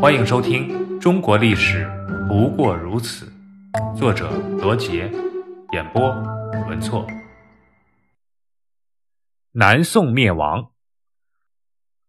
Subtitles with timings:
[0.00, 0.68] 欢迎收听
[1.00, 1.84] 《中国历史
[2.28, 3.26] 不过如此》，
[3.98, 5.10] 作者罗杰，
[5.72, 6.08] 演播
[6.68, 7.04] 文措。
[9.54, 10.70] 南宋灭亡，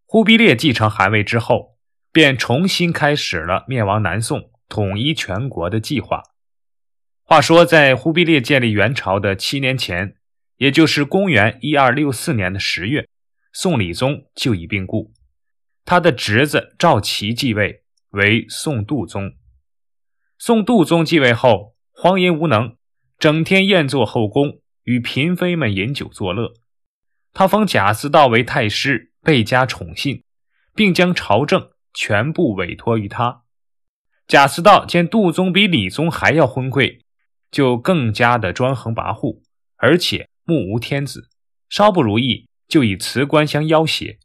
[0.06, 1.80] 忽必烈继承汗位之后，
[2.12, 6.22] 便重新开始了灭亡南宋、统一全国的计划。
[7.24, 10.16] 话说，在忽必烈建立元朝的七年前，
[10.58, 13.08] 也就是公元一二六四年的十月，
[13.52, 15.12] 宋理宗就已病故。
[15.90, 19.34] 他的侄子赵齐继位为宋度宗。
[20.38, 22.76] 宋度宗继位后，荒淫无能，
[23.18, 26.54] 整天宴坐后宫，与嫔妃们饮酒作乐。
[27.34, 30.24] 他封贾似道为太师，倍加宠信，
[30.76, 33.42] 并将朝政全部委托于他。
[34.28, 37.00] 贾似道见度宗比理宗还要昏聩，
[37.50, 39.42] 就更加的专横跋扈，
[39.78, 41.30] 而且目无天子，
[41.68, 44.20] 稍不如意就以辞官相要挟。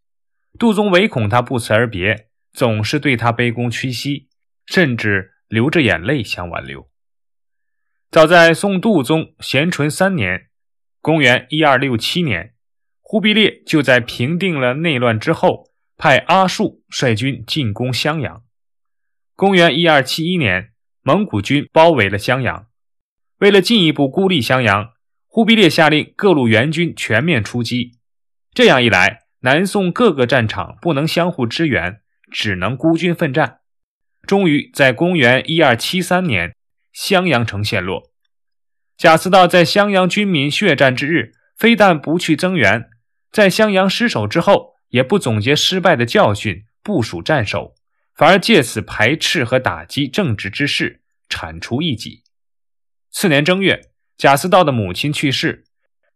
[0.58, 4.28] 杜宗唯恐他不辞而别，总是对他卑躬屈膝，
[4.66, 6.88] 甚至流着眼泪相挽留。
[8.10, 10.48] 早在宋杜宗咸淳三年
[11.02, 12.54] （公元一二六七年），
[13.02, 18.44] 忽必烈就在平定了内乱之后，派阿术率军进攻襄阳。
[19.34, 20.70] 公元一二七一年，
[21.02, 22.68] 蒙古军包围了襄阳，
[23.38, 24.92] 为了进一步孤立襄阳，
[25.26, 27.98] 忽必烈下令各路援军全面出击。
[28.52, 32.00] 这样一来，南宋各个战场不能相互支援，
[32.32, 33.58] 只能孤军奋战。
[34.26, 36.56] 终于在公元一二七三年，
[36.94, 38.10] 襄阳城陷落。
[38.96, 42.88] 贾似道在襄阳军民血战之日，非但不去增援，
[43.30, 47.74] 在襄阳失守之后，也不总结失败的教训，部署战守，
[48.14, 52.22] 反而借此排斥和打击正直之士，铲除异己。
[53.10, 55.64] 次年正月，贾似道的母亲去世，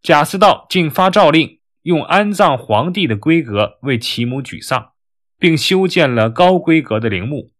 [0.00, 1.57] 贾似道竟发诏令。
[1.88, 4.92] 用安葬皇帝的规格为其母举丧，
[5.38, 7.50] 并修建了高规格的陵墓。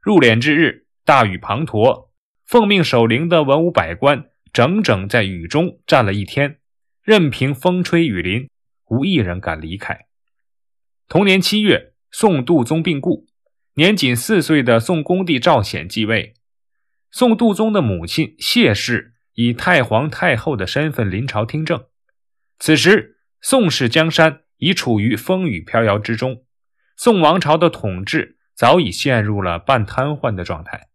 [0.00, 2.08] 入殓之日，大雨滂沱，
[2.44, 6.58] 奉命守灵的文武百官整整在雨中站了一天，
[7.04, 8.50] 任凭风吹雨淋，
[8.88, 10.06] 无一人敢离开。
[11.06, 13.28] 同年七月，宋度宗病故，
[13.74, 16.34] 年仅四岁的宋恭帝赵显继位。
[17.12, 21.84] 宋度宗的母亲谢氏以太皇太后的身份临朝听政，
[22.58, 23.17] 此时。
[23.40, 26.44] 宋氏江山已处于风雨飘摇之中，
[26.96, 30.88] 宋王朝的统治早已陷入了半瘫痪的状态。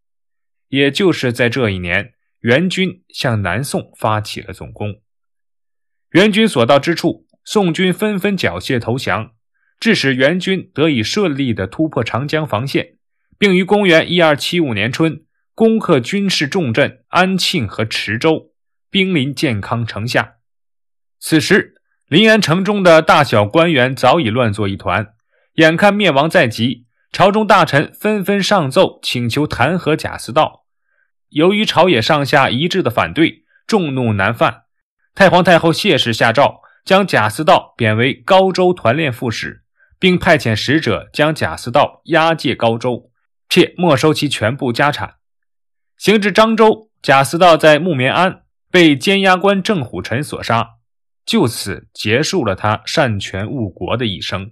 [0.68, 5.02] 也就是在这一年，元军向南宋发起了总攻。
[6.12, 9.32] 元军所到之处，宋军纷纷缴械投降，
[9.80, 12.98] 致使元军得以顺利地突破长江防线，
[13.38, 15.26] 并于公元一二七五年春
[15.56, 18.52] 攻克军事重镇安庆和池州，
[18.90, 20.36] 兵临建康城下。
[21.20, 21.73] 此时。
[22.14, 25.16] 临安城中的大小官员早已乱作一团，
[25.54, 30.68] 眼看灭亡在即，朝中大臣纷纷上奏请求弹劾贾似道。
[31.30, 34.66] 由于朝野上下一致的反对，众怒难犯。
[35.16, 39.64] 太皇太后谢氏下诏，将贾似道贬为高州团练副使，
[39.98, 43.10] 并派遣使者将贾似道押解高州，
[43.50, 45.16] 且没收其全部家产。
[45.98, 50.74] 行至漳州，贾似道在木棉庵被监押官郑虎臣所杀。
[51.26, 54.52] 就此结束了他擅权误国的一生。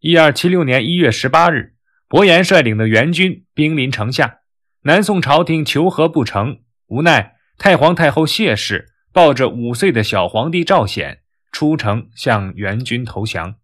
[0.00, 1.76] 一二七六年一月十八日，
[2.08, 4.40] 伯颜率领的援军兵临城下，
[4.82, 11.20] 南宋朝廷求和不成，无奈太皇太后谢氏抱着五岁的小皇帝赵显
[11.52, 13.56] 出城向援军投降。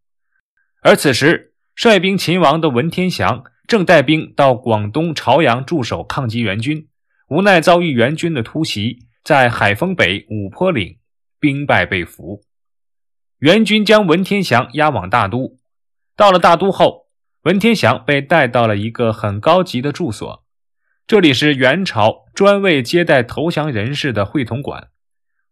[0.83, 6.88] 而此时，率兵秦王的文天祥正带兵到广东潮阳驻守抗击援军，
[7.28, 10.98] 无奈遭遇援军的突袭，在海丰北五坡岭。
[11.41, 12.43] 兵败被俘，
[13.38, 15.56] 元军将文天祥押往大都。
[16.16, 17.06] 到了大都后，
[17.43, 20.44] 文天祥被带到了一个很高级的住所，
[21.06, 24.88] 这里是元朝专为接待投降人士的会同馆。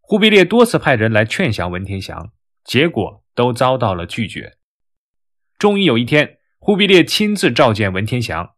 [0.00, 2.32] 忽必烈多次派人来劝降文天祥，
[2.64, 4.56] 结果都遭到了拒绝。
[5.58, 8.54] 终于有一天，忽必烈亲自召见文天祥。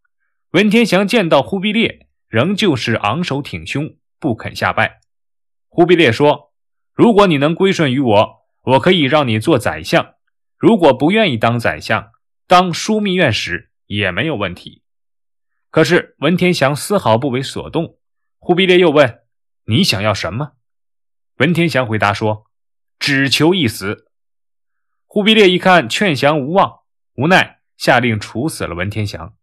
[0.52, 5.00] 文天祥见到忽必烈，仍旧是昂首挺胸，不肯下拜。
[5.68, 6.47] 忽必烈说。
[6.98, 10.16] 如果你能归顺于我，我可以让你做宰相；
[10.56, 12.10] 如果不愿意当宰相，
[12.48, 14.82] 当枢密院使也没有问题。
[15.70, 18.00] 可是文天祥丝毫不为所动。
[18.40, 19.20] 忽必烈又问
[19.66, 20.54] ：“你想要什么？”
[21.38, 22.46] 文天祥回答说
[22.98, 24.08] ：“只求一死。”
[25.06, 26.80] 忽必烈一看劝降无望，
[27.14, 29.36] 无奈下令处死了文天祥。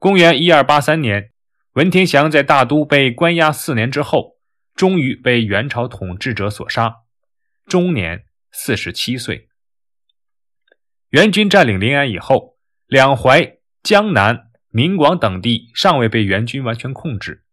[0.00, 1.30] 公元一二八三年，
[1.74, 4.37] 文天祥在大都被关押四年之后。
[4.78, 6.98] 终于被元朝统治者所杀，
[7.66, 9.48] 终年四十七岁。
[11.10, 17.44] 元军占领临安以后，两淮江南、明广等地尚未被元军完全控制。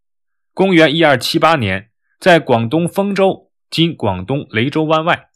[0.54, 1.90] 公元一二七八年，
[2.20, 5.30] 在广东丰州（今广东雷州湾外），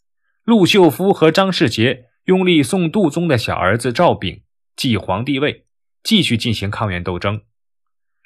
[0.44, 4.44] 陆秀夫和张世杰拥立宋度宗的小儿子赵昺
[4.76, 5.66] 继皇帝位，
[6.04, 7.42] 继续进行抗元斗争。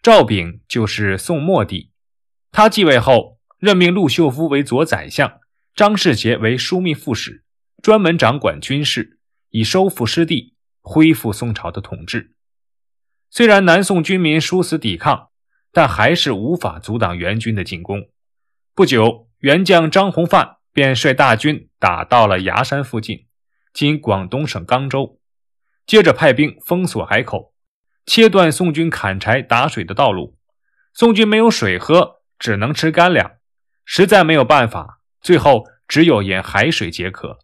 [0.03, 1.93] 赵昺就是宋末帝，
[2.53, 3.34] 他继位后
[3.65, 5.41] 任命陆秀夫为左宰相，
[5.75, 7.43] 张世杰为枢密副使，
[7.83, 9.19] 专门掌管军事，
[9.51, 12.35] 以收复失地，恢复宋朝的统治。
[13.31, 15.31] 虽然南宋军民殊死抵抗。
[15.77, 18.09] 但还是无法阻挡元军的进攻。
[18.77, 23.27] 不久，元将张弘范便率大军打到了崖山附近
[23.75, 25.19] （今广东省冈州），
[25.85, 27.53] 接着派兵封锁海口，
[28.07, 30.39] 切断宋军砍柴打水的道路。
[30.93, 33.33] 宋军没有水喝，只能吃干粮，
[33.85, 37.39] 实在没有办法，最后只有沿海水解渴。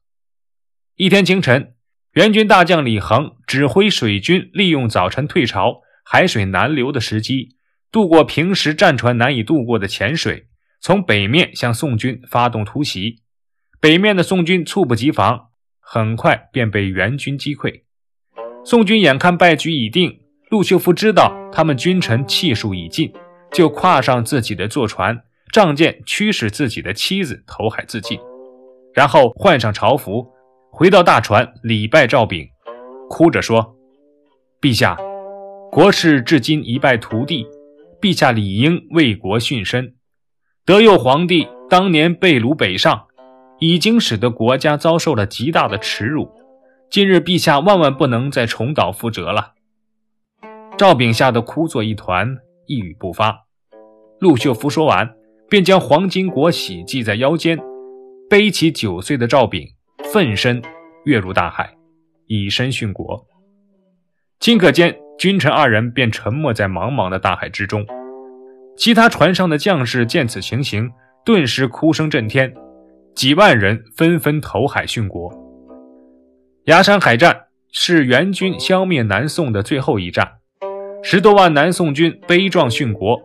[0.96, 1.74] 一天清晨，
[2.12, 7.56] 元军大将李恒指挥水军利用早晨退潮、海水南流的时机。
[7.92, 10.46] 渡过平时战船难以渡过的浅水，
[10.80, 13.22] 从北面向宋军发动突袭。
[13.80, 15.48] 北面的宋军猝不及防，
[15.80, 17.82] 很快便被元军击溃。
[18.64, 20.20] 宋军眼看败局已定，
[20.50, 23.12] 陆秀夫知道他们君臣气数已尽，
[23.52, 28.18] 就跨上自己的坐船，仗剑驱使自己的妻子投海自尽，
[28.94, 30.26] 然后换上朝服，
[30.70, 32.48] 回到大船礼拜赵昺，
[33.08, 33.74] 哭着说
[34.60, 34.96] ：“陛下，
[35.70, 37.46] 国事至今一败涂地。”
[38.00, 39.94] 陛下理应为国殉身。
[40.64, 43.08] 德佑皇帝当年被掳北上，
[43.58, 46.30] 已经使得国家遭受了极大的耻辱。
[46.88, 49.52] 今日陛下万万不能再重蹈覆辙了。
[50.78, 53.44] 赵昺吓得哭作一团，一语不发。
[54.18, 55.14] 陆秀夫说完，
[55.50, 57.58] 便将黄金国玺系在腰间，
[58.30, 59.66] 背起九岁的赵昺，
[60.12, 60.62] 奋身
[61.04, 61.74] 跃入大海，
[62.26, 63.26] 以身殉国。
[64.40, 64.96] 顷刻间。
[65.18, 67.86] 君臣二人便沉没在茫茫的大海之中，
[68.74, 70.90] 其他船上的将士见此情形，
[71.26, 72.54] 顿时哭声震天，
[73.14, 75.30] 几万人纷纷投海殉国。
[76.64, 77.38] 崖山海战
[77.70, 80.26] 是元军消灭南宋的最后一战，
[81.02, 83.20] 十多万南宋军悲壮殉国。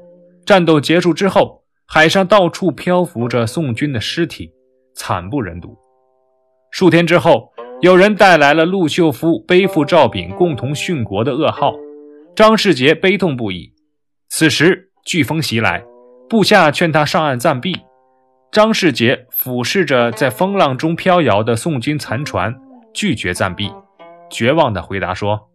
[0.46, 4.52] 战斗结束之后，海上到处漂浮着宋军的尸体，
[4.96, 5.78] 惨不忍睹。
[6.72, 7.52] 数天之后，
[7.82, 11.74] 有人带来了陆秀夫背负赵昺共同殉国的噩耗。
[12.36, 13.72] 张世杰悲痛不已。
[14.28, 15.86] 此时飓风袭来，
[16.28, 17.78] 部下劝他上岸暂避。
[18.52, 22.54] 张世杰俯视着在风浪中飘摇的宋军残船，
[22.94, 23.72] 拒绝暂避，
[24.30, 25.50] 绝望地回答说：“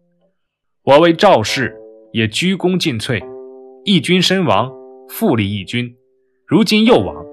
[0.83, 1.75] 我为赵氏
[2.13, 3.23] 也鞠躬尽瘁，
[3.83, 4.71] 义军身亡，
[5.07, 5.95] 复立义军，
[6.51, 7.25] 如今又亡。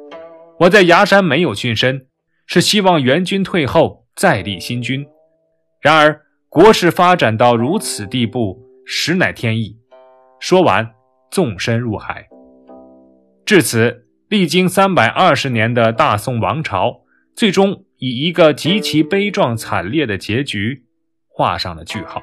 [0.61, 2.07] 我在崖山没有殉身，
[2.47, 5.05] 是希望元军退后，再立新军。
[5.81, 9.77] 然而国事发展到如此地步。”实乃天意。
[10.39, 10.95] 说完，
[11.33, 12.29] 纵身入海。
[13.45, 17.01] 至此，历经三百二十年的大宋王朝，
[17.35, 20.87] 最终以一个极其悲壮惨烈的结局
[21.27, 22.23] 画上了句号。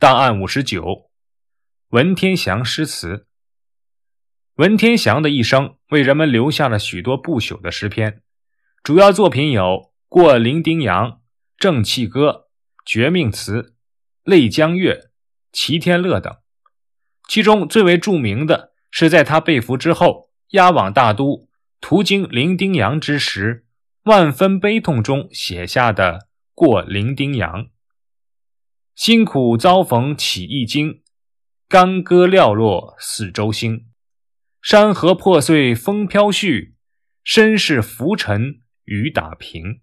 [0.00, 1.07] 档案五十九，
[1.90, 3.26] 文天祥诗词。
[4.56, 8.20] 文天祥的一生为人们留下了许多不朽的诗篇，
[8.82, 9.62] 主要作品有
[10.06, 11.06] 《过零丁洋》。
[11.56, 12.28] 《正气歌》
[12.84, 13.62] 《绝命词》
[14.22, 14.92] 《泪江月》
[15.50, 16.36] 《齐天乐》等，
[17.26, 21.48] 其中最为著名的是在他被俘之后，押往大都，
[21.80, 23.66] 途经零丁洋之时，
[24.02, 26.12] 万分悲痛中写下的
[26.54, 27.64] 《过零丁洋》。
[28.94, 31.02] 辛苦遭逢起义经，
[31.70, 33.90] 干戈寥落四周星。
[34.62, 36.72] 山河破碎风飘絮，
[37.22, 39.82] 身世浮沉雨打萍。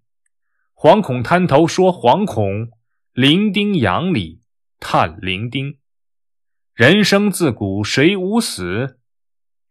[0.74, 2.72] 惶恐滩头说惶恐，
[3.12, 4.42] 零丁洋里
[4.80, 5.78] 叹零丁。
[6.74, 8.98] 人生自古谁无死？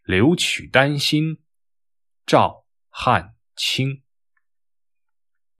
[0.06, 1.40] 留取丹心
[2.26, 4.04] 照汗青。